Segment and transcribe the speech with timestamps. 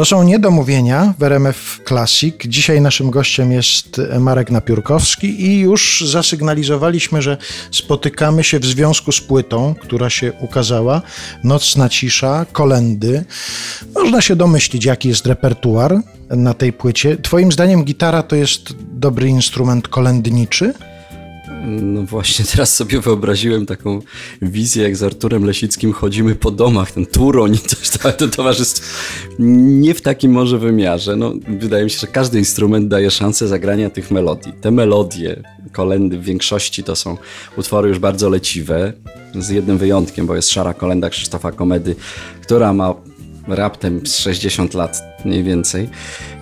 [0.00, 2.34] To są niedomówienia w RMF Classic.
[2.44, 7.36] Dzisiaj naszym gościem jest Marek Napiórkowski i już zasygnalizowaliśmy, że
[7.70, 11.02] spotykamy się w związku z płytą, która się ukazała.
[11.44, 13.24] Nocna cisza, kolendy.
[13.94, 17.16] Można się domyślić, jaki jest repertuar na tej płycie.
[17.16, 20.74] Twoim zdaniem gitara to jest dobry instrument kolędniczy?
[21.70, 24.02] No właśnie teraz sobie wyobraziłem taką
[24.42, 28.86] wizję, jak z Arturem Lesickim chodzimy po domach, ten turoń, coś tam, to towarzystwo.
[29.38, 31.16] Nie w takim może wymiarze.
[31.16, 34.52] No, wydaje mi się, że każdy instrument daje szansę zagrania tych melodii.
[34.60, 37.16] Te melodie, kolendy w większości to są
[37.56, 38.92] utwory już bardzo leciwe,
[39.34, 41.96] z jednym wyjątkiem, bo jest Szara Kolenda Krzysztofa Komedy,
[42.42, 42.94] która ma
[43.48, 45.88] raptem 60 lat mniej więcej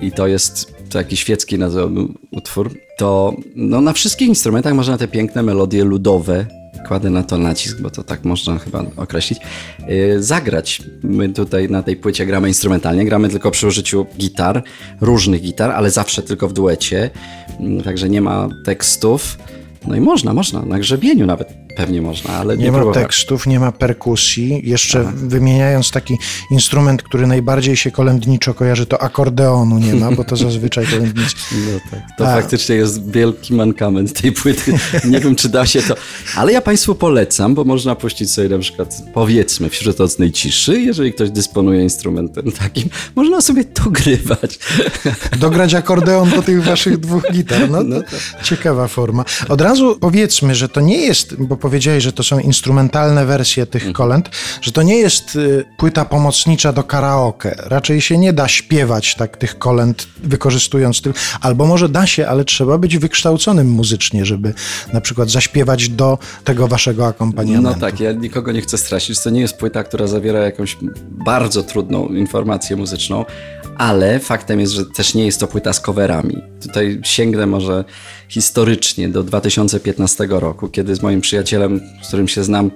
[0.00, 5.42] i to jest taki świecki nazwałbym utwór, to no, na wszystkich instrumentach można te piękne
[5.42, 6.46] melodie ludowe,
[6.88, 9.40] kładę na to nacisk, bo to tak można chyba określić,
[9.88, 10.82] yy, zagrać.
[11.02, 14.62] My tutaj na tej płycie gramy instrumentalnie, gramy tylko przy użyciu gitar,
[15.00, 17.10] różnych gitar, ale zawsze tylko w duecie,
[17.60, 19.38] yy, także nie ma tekstów.
[19.86, 23.60] No i można, można, na grzebieniu nawet pewnie można, ale nie, nie ma tekstów, nie
[23.60, 24.60] ma perkusji.
[24.64, 26.18] Jeszcze wymieniając taki
[26.50, 31.36] instrument, który najbardziej się kolędniczo kojarzy, to akordeonu nie ma, bo to zazwyczaj kolędnicy.
[31.66, 32.34] No tak, to A.
[32.34, 34.72] faktycznie jest wielki mankament tej płyty.
[35.04, 35.94] Nie wiem, czy da się to.
[36.36, 41.12] Ale ja Państwu polecam, bo można puścić sobie na przykład, powiedzmy, wśród nocnej ciszy, jeżeli
[41.12, 44.58] ktoś dysponuje instrumentem takim, można sobie to grywać.
[45.38, 47.70] Dograć akordeon do tych waszych dwóch gitar.
[47.70, 49.24] No, No to ciekawa forma.
[49.48, 53.92] Od razu powiedzmy, że to nie jest, bo powiedziałeś, że to są instrumentalne wersje tych
[53.92, 54.30] kolęd,
[54.62, 57.54] że to nie jest y, płyta pomocnicza do karaoke.
[57.58, 62.44] Raczej się nie da śpiewać tak tych kolęd wykorzystując tylko, albo może da się, ale
[62.44, 64.54] trzeba być wykształconym muzycznie, żeby
[64.92, 67.68] na przykład zaśpiewać do tego waszego akompaniamentu.
[67.68, 69.22] No tak, ja nikogo nie chcę straszyć.
[69.22, 70.76] To nie jest płyta, która zawiera jakąś
[71.10, 73.24] bardzo trudną informację muzyczną,
[73.78, 76.42] ale faktem jest, że też nie jest to płyta z coverami.
[76.62, 77.84] Tutaj sięgnę może
[78.28, 82.70] historycznie do 2015 roku, kiedy z moim przyjacielem, z którym się znam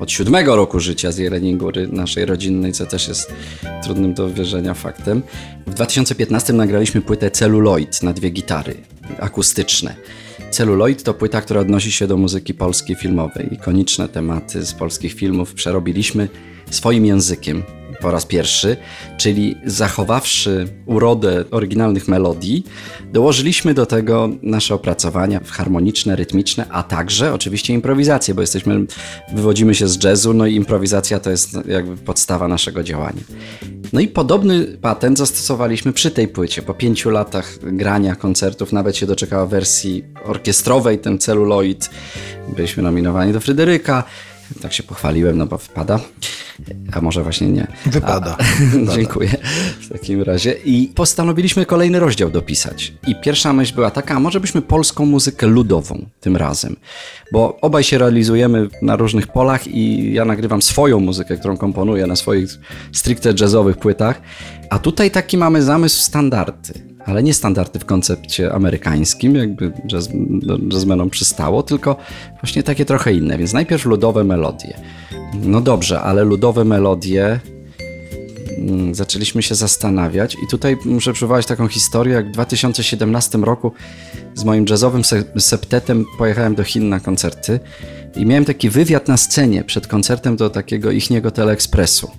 [0.00, 3.32] od siódmego roku życia z Jeleniej Góry, naszej rodzinnej, co też jest
[3.82, 5.22] trudnym do wierzenia faktem.
[5.66, 8.74] W 2015 nagraliśmy płytę Celluloid na dwie gitary
[9.20, 9.94] akustyczne.
[10.50, 13.54] Celluloid to płyta, która odnosi się do muzyki polskiej filmowej.
[13.54, 16.28] Ikoniczne tematy z polskich filmów przerobiliśmy
[16.70, 17.62] swoim językiem
[18.04, 18.76] po raz pierwszy,
[19.16, 22.64] czyli zachowawszy urodę oryginalnych melodii,
[23.12, 28.86] dołożyliśmy do tego nasze opracowania harmoniczne, rytmiczne, a także oczywiście improwizację, bo jesteśmy,
[29.32, 33.22] wywodzimy się z jazzu, no i improwizacja to jest jakby podstawa naszego działania.
[33.92, 36.62] No i podobny patent zastosowaliśmy przy tej płycie.
[36.62, 41.90] Po pięciu latach grania koncertów nawet się doczekała wersji orkiestrowej, ten celuloid.
[42.56, 44.04] Byliśmy nominowani do Fryderyka.
[44.62, 46.00] Tak się pochwaliłem, no bo wpada.
[46.92, 47.66] A może właśnie nie.
[47.86, 48.36] Wypada.
[48.38, 49.30] A, dziękuję
[49.80, 50.52] w takim razie.
[50.64, 52.92] I postanowiliśmy kolejny rozdział dopisać.
[53.06, 56.76] I pierwsza myśl była taka, a może byśmy polską muzykę ludową tym razem.
[57.32, 62.16] Bo obaj się realizujemy na różnych polach i ja nagrywam swoją muzykę, którą komponuję na
[62.16, 62.48] swoich
[62.92, 64.22] stricte jazzowych płytach.
[64.70, 70.08] A tutaj taki mamy zamysł standardy ale nie standardy w koncepcie amerykańskim, jakby jazz,
[70.72, 71.96] jazzmenom przystało, tylko
[72.42, 73.38] właśnie takie trochę inne.
[73.38, 74.80] Więc najpierw ludowe melodie.
[75.42, 77.40] No dobrze, ale ludowe melodie
[78.58, 83.72] mm, zaczęliśmy się zastanawiać i tutaj muszę przywołać taką historię, jak w 2017 roku
[84.34, 87.60] z moim jazzowym se septetem pojechałem do Chin na koncerty
[88.16, 92.10] i miałem taki wywiad na scenie przed koncertem do takiego ichniego teleekspresu.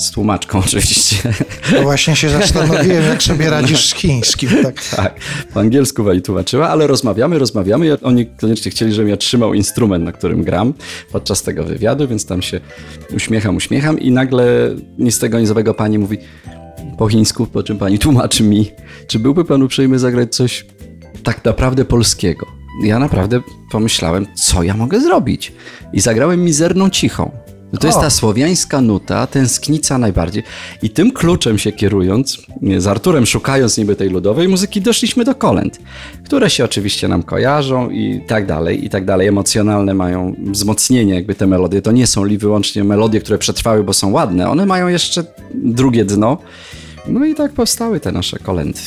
[0.00, 1.34] Z tłumaczką oczywiście.
[1.72, 4.50] No właśnie się zastanowiłem, jak sobie radzisz z chińskim.
[4.62, 4.84] Tak.
[4.96, 5.14] tak,
[5.54, 10.12] po angielsku pani tłumaczyła, ale rozmawiamy, rozmawiamy oni koniecznie chcieli, żebym ja trzymał instrument, na
[10.12, 10.74] którym gram
[11.12, 12.60] podczas tego wywiadu, więc tam się
[13.16, 14.46] uśmiecham, uśmiecham i nagle
[14.98, 16.18] nic z tego nizowego pani mówi
[16.98, 18.70] po chińsku, po czym pani tłumaczy mi,
[19.06, 20.66] czy byłby pan uprzejmy zagrać coś
[21.22, 22.46] tak naprawdę polskiego.
[22.84, 23.40] Ja naprawdę
[23.70, 25.52] pomyślałem, co ja mogę zrobić.
[25.92, 27.30] I zagrałem mizerną cichą.
[27.72, 28.00] No to jest O.
[28.00, 30.42] ta słowiańska nuta, tęsknica najbardziej.
[30.82, 32.38] I tym kluczem się kierując,
[32.78, 35.78] z Arturem szukając niby tej ludowej muzyki, doszliśmy do kolęd,
[36.24, 39.28] które się oczywiście nam kojarzą i tak dalej, i tak dalej.
[39.28, 41.82] Emocjonalne mają wzmocnienie jakby te melodie.
[41.82, 44.50] To nie są li wyłącznie melodie, które przetrwały, bo są ładne.
[44.50, 45.24] One mają jeszcze
[45.54, 46.38] drugie dno.
[47.10, 48.80] No i tak powstały te nasze kolendy.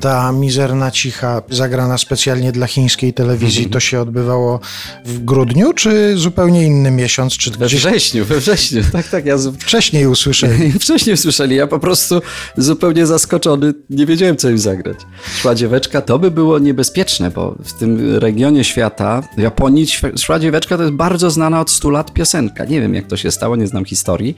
[0.00, 4.60] Ta mizerna cicha zagrana specjalnie dla chińskiej telewizji, to się odbywało
[5.04, 8.82] w grudniu, czy zupełnie inny miesiąc, czy We gdzieś wrześniu, we wrześniu.
[8.92, 9.56] Tak, tak, ja z...
[9.56, 10.72] wcześniej usłyszeli?
[10.80, 12.22] Wcześniej słyszeli, ja po prostu
[12.56, 14.96] zupełnie zaskoczony, nie wiedziałem co im zagrać.
[15.36, 19.86] Szła dzieweczka, to by było niebezpieczne, bo w tym regionie świata, w Japonii,
[20.18, 22.64] Szła dzieweczka to jest bardzo znana od 100 lat piosenka.
[22.64, 24.36] Nie wiem jak to się stało, nie znam historii.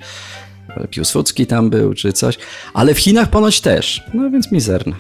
[0.91, 2.39] Piłsudski tam był, czy coś,
[2.75, 4.97] ale w Chinach ponoć też, no więc mizerna.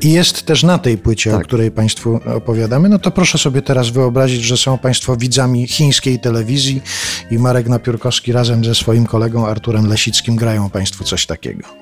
[0.00, 1.46] I jest też na tej płycie, o Tak.
[1.46, 2.88] której Państwu opowiadamy.
[2.88, 6.82] No to proszę sobie teraz wyobrazić, że są Państwo widzami chińskiej telewizji
[7.30, 11.81] i Marek Napiórkowski razem ze swoim kolegą Arturem Lesickim grają Państwu coś takiego.